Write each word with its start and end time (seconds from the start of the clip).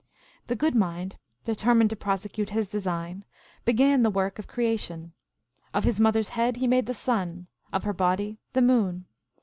The 0.47 0.55
Good 0.55 0.73
Mind, 0.73 1.17
determined 1.43 1.91
to 1.91 1.95
prosecute 1.95 2.49
his 2.49 2.71
design, 2.71 3.23
began 3.65 4.01
the 4.01 4.09
work 4.09 4.39
of 4.39 4.47
creation. 4.47 5.13
Of 5.75 5.83
his 5.83 5.99
moth 5.99 6.15
er 6.15 6.19
s 6.21 6.29
head 6.29 6.57
he 6.57 6.65
made 6.65 6.87
the 6.87 6.95
sun, 6.95 7.45
of 7.71 7.83
her 7.83 7.93
body 7.93 8.39
the 8.53 8.63
moon. 8.63 9.05